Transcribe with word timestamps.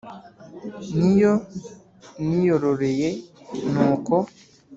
N' 0.97 1.01
iyo 1.11 1.33
niyorororeye 2.27 3.09
ni 3.73 3.81
uko 3.91 4.15